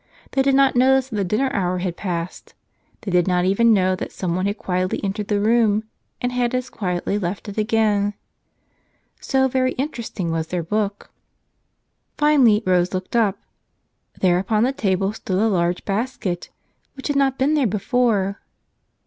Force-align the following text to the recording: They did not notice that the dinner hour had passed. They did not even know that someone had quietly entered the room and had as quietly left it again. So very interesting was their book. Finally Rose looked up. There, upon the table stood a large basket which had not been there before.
They 0.31 0.41
did 0.41 0.55
not 0.55 0.75
notice 0.75 1.09
that 1.09 1.15
the 1.15 1.23
dinner 1.23 1.53
hour 1.53 1.77
had 1.77 1.95
passed. 1.95 2.55
They 3.01 3.11
did 3.11 3.27
not 3.27 3.45
even 3.45 3.71
know 3.71 3.95
that 3.95 4.11
someone 4.11 4.47
had 4.47 4.57
quietly 4.57 4.99
entered 5.03 5.27
the 5.27 5.39
room 5.39 5.83
and 6.19 6.31
had 6.31 6.55
as 6.55 6.71
quietly 6.71 7.19
left 7.19 7.47
it 7.49 7.59
again. 7.59 8.15
So 9.19 9.47
very 9.47 9.73
interesting 9.73 10.31
was 10.31 10.47
their 10.47 10.63
book. 10.63 11.11
Finally 12.17 12.63
Rose 12.65 12.95
looked 12.95 13.15
up. 13.15 13.37
There, 14.19 14.39
upon 14.39 14.63
the 14.63 14.71
table 14.73 15.13
stood 15.13 15.37
a 15.37 15.45
large 15.47 15.85
basket 15.85 16.49
which 16.95 17.05
had 17.07 17.15
not 17.15 17.37
been 17.37 17.53
there 17.53 17.67
before. 17.67 18.39